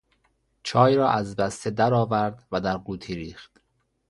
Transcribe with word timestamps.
چای 0.63 0.95
را 0.95 1.09
از 1.09 1.35
بسته 1.35 1.69
درآورد 1.69 2.47
و 2.51 2.61
در 2.61 2.77
قوطی 2.77 3.15
ریخت. 3.15 3.51